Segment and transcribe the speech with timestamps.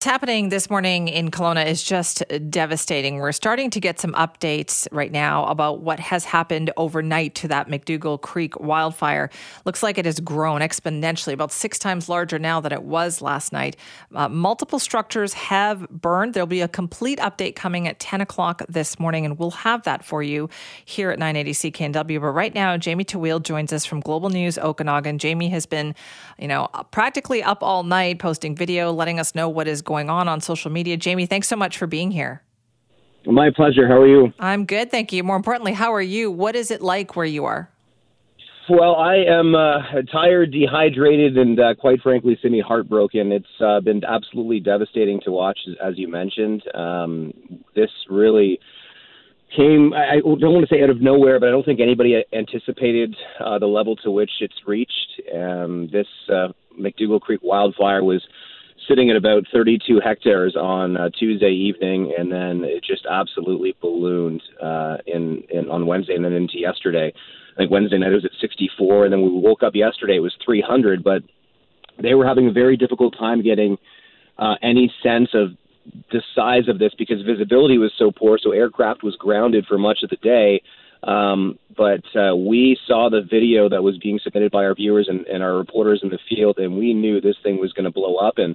[0.00, 3.16] What's happening this morning in Kelowna is just devastating.
[3.16, 7.68] We're starting to get some updates right now about what has happened overnight to that
[7.68, 9.28] McDougall Creek wildfire.
[9.66, 13.52] Looks like it has grown exponentially, about six times larger now than it was last
[13.52, 13.76] night.
[14.14, 16.32] Uh, multiple structures have burned.
[16.32, 20.02] There'll be a complete update coming at 10 o'clock this morning, and we'll have that
[20.02, 20.48] for you
[20.86, 22.22] here at 980 CKNW.
[22.22, 25.18] But right now, Jamie Tawil joins us from Global News Okanagan.
[25.18, 25.94] Jamie has been,
[26.38, 30.28] you know, practically up all night posting video, letting us know what is going on
[30.28, 30.96] on social media.
[30.96, 32.42] Jamie, thanks so much for being here.
[33.26, 33.88] My pleasure.
[33.88, 34.32] How are you?
[34.38, 35.24] I'm good, thank you.
[35.24, 36.30] More importantly, how are you?
[36.30, 37.68] What is it like where you are?
[38.68, 43.32] Well, I am uh, tired, dehydrated, and uh, quite frankly, semi heartbroken.
[43.32, 46.62] It's uh, been absolutely devastating to watch, as you mentioned.
[46.72, 47.32] Um,
[47.74, 48.60] this really
[49.56, 53.16] came, I don't want to say out of nowhere, but I don't think anybody anticipated
[53.44, 55.20] uh, the level to which it's reached.
[55.34, 56.48] Um, this uh,
[56.78, 58.22] McDougall Creek wildfire was
[58.90, 64.42] sitting at about 32 hectares on uh, Tuesday evening, and then it just absolutely ballooned
[64.60, 67.12] uh, in, in on Wednesday and then into yesterday.
[67.54, 70.20] I think Wednesday night it was at 64, and then we woke up yesterday it
[70.20, 71.04] was 300.
[71.04, 71.22] But
[72.02, 73.78] they were having a very difficult time getting
[74.38, 75.50] uh, any sense of
[76.10, 78.38] the size of this because visibility was so poor.
[78.42, 80.62] So aircraft was grounded for much of the day.
[81.02, 85.26] Um, but uh, we saw the video that was being submitted by our viewers and,
[85.26, 88.16] and our reporters in the field, and we knew this thing was going to blow
[88.16, 88.34] up.
[88.36, 88.54] And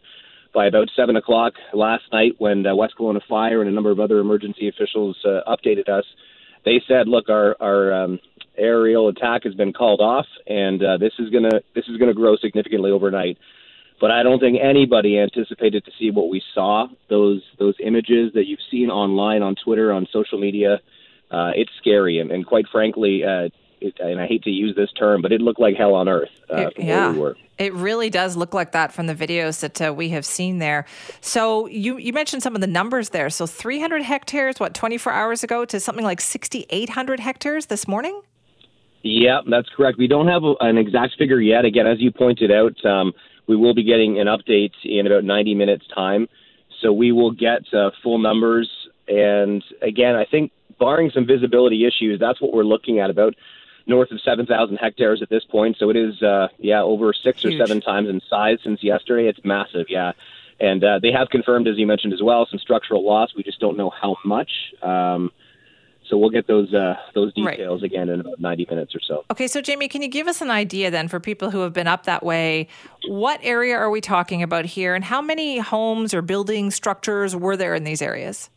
[0.55, 3.99] by about seven o'clock last night, when uh, West Kelowna Fire and a number of
[3.99, 6.05] other emergency officials uh, updated us,
[6.63, 8.19] they said, "Look, our our um,
[8.57, 12.37] aerial attack has been called off, and uh, this is gonna this is gonna grow
[12.37, 13.37] significantly overnight."
[14.01, 16.87] But I don't think anybody anticipated to see what we saw.
[17.09, 20.79] Those those images that you've seen online on Twitter, on social media
[21.31, 23.49] uh, it's scary, and, and quite frankly, uh,
[23.85, 26.29] it, and I hate to use this term, but it looked like hell on earth.
[26.51, 29.93] Uh, it, yeah, we it really does look like that from the videos that uh,
[29.93, 30.85] we have seen there.
[31.21, 33.29] So you you mentioned some of the numbers there.
[33.29, 38.21] So 300 hectares, what 24 hours ago, to something like 6,800 hectares this morning.
[39.03, 39.97] Yeah, that's correct.
[39.97, 41.63] We don't have a, an exact figure yet.
[41.63, 43.13] Again, as you pointed out, um,
[43.47, 46.27] we will be getting an update in about 90 minutes time.
[46.81, 48.69] So we will get uh, full numbers.
[49.07, 53.35] And again, I think barring some visibility issues, that's what we're looking at about
[53.87, 55.77] north of 7,000 hectares at this point.
[55.79, 57.55] So it is, uh, yeah, over six Huge.
[57.55, 59.27] or seven times in size since yesterday.
[59.27, 60.13] It's massive, yeah.
[60.59, 63.33] And uh, they have confirmed, as you mentioned as well, some structural loss.
[63.35, 64.49] We just don't know how much.
[64.81, 65.31] Um,
[66.09, 67.91] so we'll get those uh, those details right.
[67.91, 69.25] again in about 90 minutes or so.
[69.31, 71.87] Okay, so Jamie, can you give us an idea then for people who have been
[71.87, 72.67] up that way?
[73.07, 77.57] What area are we talking about here, and how many homes or building structures were
[77.57, 78.49] there in these areas?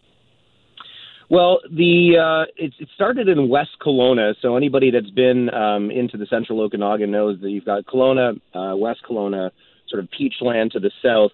[1.30, 6.16] Well, the uh, it, it started in West Kelowna, so anybody that's been um, into
[6.16, 9.50] the central Okanagan knows that you've got Kelowna, uh, West Kelowna,
[9.88, 11.32] sort of Peachland to the south.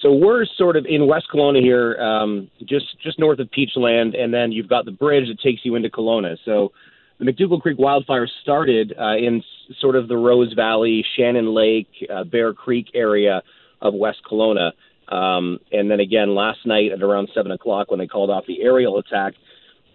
[0.00, 4.32] So we're sort of in West Kelowna here, um, just just north of Peachland, and
[4.32, 6.38] then you've got the bridge that takes you into Kelowna.
[6.46, 6.72] So
[7.18, 9.42] the McDougall Creek wildfire started uh, in
[9.80, 13.42] sort of the Rose Valley, Shannon Lake, uh, Bear Creek area
[13.82, 14.72] of West Kelowna.
[15.08, 18.62] Um, and then again last night at around seven o'clock when they called off the
[18.62, 19.34] aerial attack,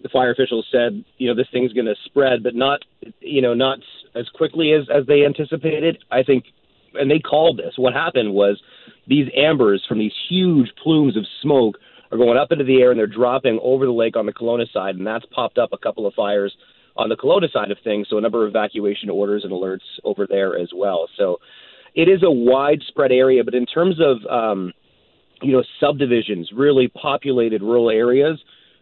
[0.01, 2.79] the fire officials said, you know, this thing's going to spread, but not,
[3.19, 3.79] you know, not
[4.16, 5.97] as quickly as as they anticipated.
[6.09, 6.45] I think,
[6.94, 7.73] and they called this.
[7.77, 8.61] What happened was
[9.07, 11.77] these ambers from these huge plumes of smoke
[12.11, 14.71] are going up into the air and they're dropping over the lake on the Kelowna
[14.71, 16.55] side, and that's popped up a couple of fires
[16.97, 18.07] on the Kelowna side of things.
[18.09, 21.07] So a number of evacuation orders and alerts over there as well.
[21.17, 21.38] So
[21.95, 24.73] it is a widespread area, but in terms of um,
[25.41, 28.40] you know, subdivisions, really populated rural areas.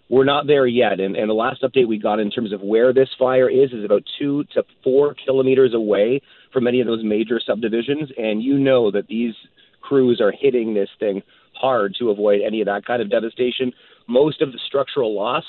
[0.09, 1.00] We're not there yet.
[1.00, 3.86] And, and the last update we got in terms of where this fire is is
[3.86, 6.22] about two to four kilometers away
[6.52, 8.09] from any of those major subdivisions.
[8.18, 9.36] And you know that these
[9.81, 11.22] crews are hitting this thing
[11.53, 13.72] hard to avoid any of that kind of devastation.
[14.08, 15.44] Most of the structural loss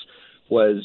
[0.50, 0.84] was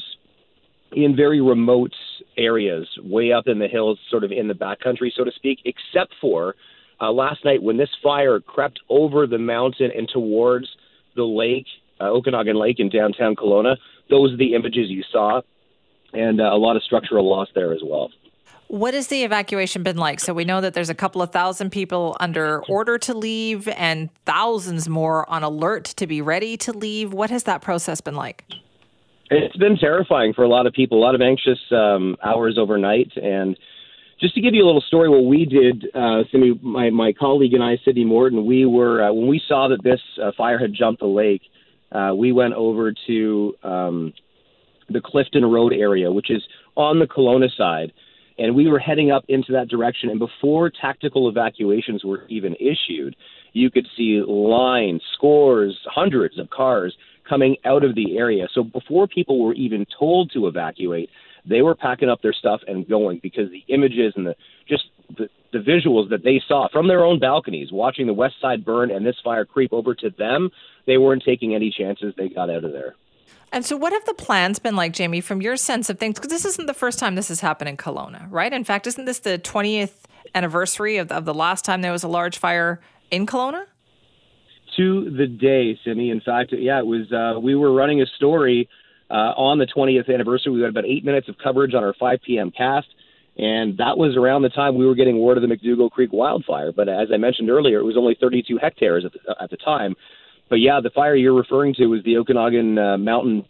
[0.92, 1.92] in very remote
[2.38, 6.14] areas, way up in the hills, sort of in the backcountry, so to speak, except
[6.20, 6.54] for
[7.00, 10.68] uh, last night when this fire crept over the mountain and towards
[11.14, 11.66] the lake,
[12.00, 13.76] uh, Okanagan Lake in downtown Kelowna.
[14.10, 15.40] Those are the images you saw,
[16.12, 18.10] and uh, a lot of structural loss there as well.
[18.68, 20.18] What has the evacuation been like?
[20.18, 24.10] So we know that there's a couple of thousand people under order to leave and
[24.24, 27.12] thousands more on alert to be ready to leave.
[27.12, 28.44] What has that process been like?
[29.30, 33.12] It's been terrifying for a lot of people, a lot of anxious um, hours overnight.
[33.16, 33.56] And
[34.20, 37.52] just to give you a little story, what we did, uh, Simi, my, my colleague
[37.52, 40.72] and I, Sydney Morton, we were, uh, when we saw that this uh, fire had
[40.72, 41.42] jumped the lake,
[41.92, 44.12] uh, we went over to um,
[44.88, 46.42] the Clifton Road area, which is
[46.76, 47.92] on the Kelowna side.
[48.38, 50.10] and we were heading up into that direction.
[50.10, 53.16] And before tactical evacuations were even issued,
[53.52, 56.94] you could see lines, scores, hundreds of cars
[57.28, 58.46] coming out of the area.
[58.52, 61.10] So before people were even told to evacuate,
[61.48, 64.34] they were packing up their stuff and going because the images and the
[64.68, 64.84] just
[65.16, 68.90] the, the visuals that they saw from their own balconies watching the west side burn
[68.90, 70.50] and this fire creep over to them,
[70.86, 72.14] they weren't taking any chances.
[72.16, 72.94] They got out of there.
[73.52, 76.16] And so, what have the plans been like, Jamie, from your sense of things?
[76.16, 78.52] Because this isn't the first time this has happened in Kelowna, right?
[78.52, 79.94] In fact, isn't this the 20th
[80.34, 83.64] anniversary of, of the last time there was a large fire in Kelowna?
[84.76, 86.10] To the day, Simi.
[86.10, 87.10] In fact, yeah, it was.
[87.12, 88.68] Uh, we were running a story
[89.10, 90.52] uh, on the 20th anniversary.
[90.52, 92.50] We had about eight minutes of coverage on our 5 p.m.
[92.50, 92.88] cast.
[93.38, 96.72] And that was around the time we were getting word of the McDougall Creek wildfire.
[96.72, 99.94] But as I mentioned earlier, it was only 32 hectares at the, at the time.
[100.48, 103.44] But yeah, the fire you're referring to was the Okanagan uh, Mountain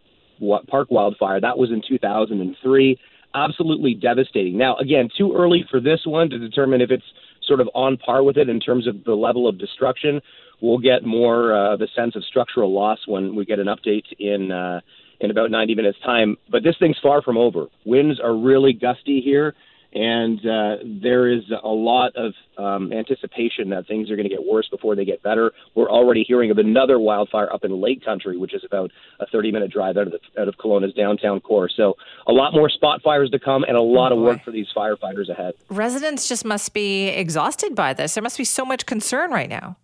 [0.69, 1.41] Park wildfire.
[1.41, 2.99] That was in 2003.
[3.35, 4.59] Absolutely devastating.
[4.59, 7.05] Now, again, too early for this one to determine if it's
[7.47, 10.21] sort of on par with it in terms of the level of destruction.
[10.61, 14.51] We'll get more uh, the sense of structural loss when we get an update in
[14.51, 14.81] uh,
[15.21, 16.37] in about 90 minutes time.
[16.51, 17.67] But this thing's far from over.
[17.85, 19.55] Winds are really gusty here
[19.97, 24.45] and uh, there is a lot of um, anticipation that things are going to get
[24.45, 25.53] worse before they get better.
[25.75, 28.91] We're already hearing of another wildfire up in Lake Country, which is about
[29.21, 31.71] a 30-minute drive out of the, out of Kelowna's downtown core.
[31.75, 31.95] So
[32.27, 34.67] a lot more spot fires to come, and a lot oh of work for these
[34.77, 35.55] firefighters ahead.
[35.71, 38.15] Residents just must be exhausted by this.
[38.15, 39.79] There must be so much concern right now.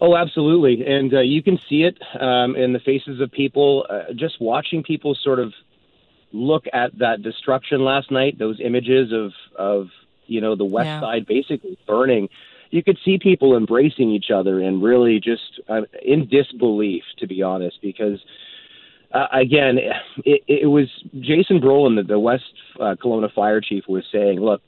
[0.00, 3.84] Oh, absolutely, and uh, you can see it um, in the faces of people.
[3.90, 5.52] Uh, just watching people sort of
[6.32, 9.88] look at that destruction last night, those images of of
[10.26, 11.00] you know the west yeah.
[11.00, 12.28] side basically burning,
[12.70, 17.42] you could see people embracing each other and really just uh, in disbelief, to be
[17.42, 18.20] honest, because.
[19.10, 19.78] Uh, again,
[20.26, 20.86] it, it was
[21.18, 24.60] Jason Brolund, the, the West uh, Kelowna fire chief, was saying, "Look,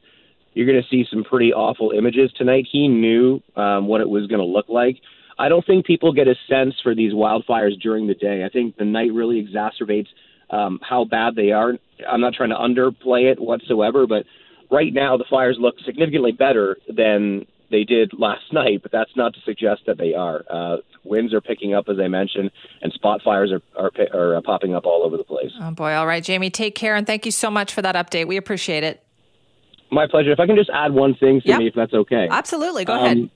[0.55, 4.29] you're going to see some pretty awful images tonight." He knew um, what it was
[4.29, 4.97] going to look like.
[5.41, 8.45] I don't think people get a sense for these wildfires during the day.
[8.45, 10.09] I think the night really exacerbates
[10.51, 11.79] um, how bad they are.
[12.07, 14.27] I'm not trying to underplay it whatsoever, but
[14.71, 19.33] right now the fires look significantly better than they did last night, but that's not
[19.33, 20.45] to suggest that they are.
[20.51, 22.51] Uh, winds are picking up, as I mentioned,
[22.83, 25.53] and spot fires are, are, are uh, popping up all over the place.
[25.59, 25.95] Oh, boy.
[25.95, 28.27] All right, Jamie, take care, and thank you so much for that update.
[28.27, 29.03] We appreciate it.
[29.91, 30.33] My pleasure.
[30.33, 31.59] If I can just add one thing to yep.
[31.59, 32.29] me, if that's okay.
[32.31, 32.85] Absolutely.
[32.85, 33.31] Go um, ahead.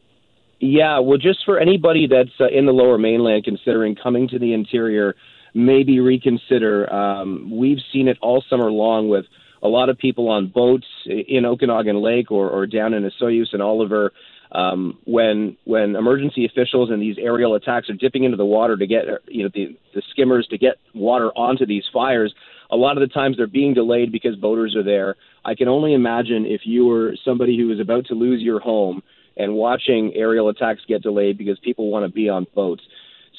[0.60, 4.52] Yeah, well, just for anybody that's uh, in the lower mainland considering coming to the
[4.52, 5.14] interior,
[5.52, 6.92] maybe reconsider.
[6.92, 9.26] Um, we've seen it all summer long with
[9.62, 13.62] a lot of people on boats in Okanagan Lake or, or down in Osoyoos and
[13.62, 14.12] Oliver.
[14.52, 18.86] Um, when when emergency officials and these aerial attacks are dipping into the water to
[18.86, 22.32] get you know the, the skimmers to get water onto these fires,
[22.70, 25.16] a lot of the times they're being delayed because boaters are there.
[25.44, 29.02] I can only imagine if you were somebody who is about to lose your home
[29.36, 32.82] and watching aerial attacks get delayed because people want to be on boats.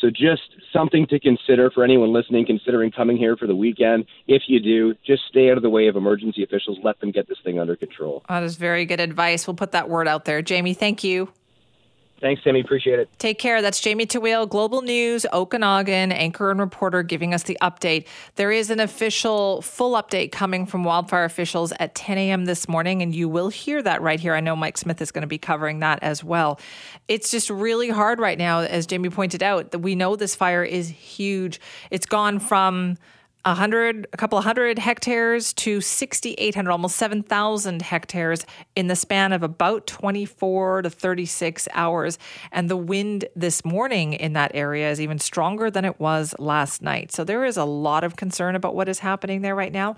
[0.02, 0.44] So just
[0.74, 4.06] something to consider for anyone listening, considering coming here for the weekend.
[4.28, 6.80] If you do, just stay out of the way of emergency officials.
[6.84, 8.24] Let them get this thing under control.
[8.28, 9.48] That is very good advice.
[9.48, 10.42] We'll put that word out there.
[10.42, 11.30] Jamie, thank you.
[12.22, 12.62] Thanks, Simi.
[12.62, 13.10] Appreciate it.
[13.20, 13.62] Take care.
[13.62, 18.08] That's Jamie Tawil, Global News, Okanagan, anchor and reporter, giving us the update.
[18.36, 22.46] There is an official full update coming from wildfire officials at 10 a.m.
[22.46, 24.34] this morning, and you will hear that right here.
[24.34, 26.58] I know Mike Smith is going to be covering that as well.
[27.10, 30.64] It's just really hard right now, as Jamie pointed out, that we know this fire
[30.64, 31.60] is huge.
[31.92, 32.98] It's gone from
[33.46, 38.44] a hundred, a couple of hundred hectares to 6,800, almost 7,000 hectares
[38.76, 42.18] in the span of about 24 to 36 hours.
[42.52, 46.82] And the wind this morning in that area is even stronger than it was last
[46.82, 47.12] night.
[47.12, 49.96] So there is a lot of concern about what is happening there right now.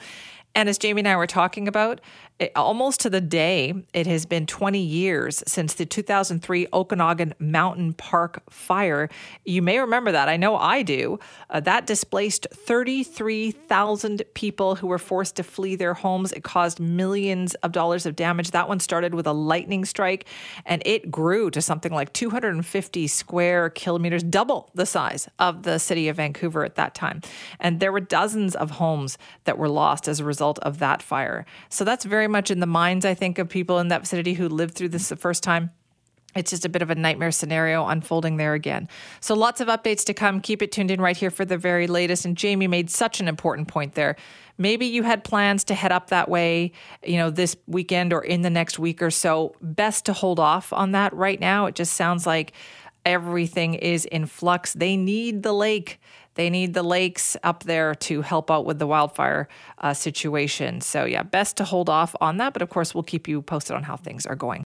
[0.58, 2.02] And as Jamie and I were talking about,
[2.40, 7.94] it, almost to the day, it has been 20 years since the 2003 Okanagan Mountain
[7.94, 9.08] Park fire.
[9.46, 10.30] You may remember that.
[10.30, 11.20] I know I do.
[11.52, 16.32] Uh, that displaced 33,000 people who were forced to flee their homes.
[16.32, 18.50] It caused millions of dollars of damage.
[18.50, 20.26] That one started with a lightning strike,
[20.66, 26.08] and it grew to something like 250 square kilometers, double the size of the city
[26.08, 27.22] of Vancouver at that time.
[27.60, 31.02] And there were dozens of homes that were lost as a result result of that
[31.02, 31.46] fire.
[31.70, 34.48] So that's very much in the minds, I think, of people in that vicinity who
[34.48, 35.72] lived through this the first time.
[36.36, 38.88] It's just a bit of a nightmare scenario unfolding there again.
[39.22, 40.40] So, lots of updates to come.
[40.40, 42.26] Keep it tuned in right here for the very latest.
[42.26, 44.16] And Jamie made such an important point there.
[44.60, 46.74] Maybe you had plans to head up that way,
[47.04, 49.56] you know, this weekend or in the next week or so.
[49.62, 51.66] Best to hold off on that right now.
[51.66, 52.54] It just sounds like
[53.04, 54.74] everything is in flux.
[54.74, 56.00] They need the lake
[56.38, 60.80] they need the lakes up there to help out with the wildfire uh, situation.
[60.82, 62.54] So, yeah, best to hold off on that.
[62.54, 64.66] But of course, we'll keep you posted on how things are going.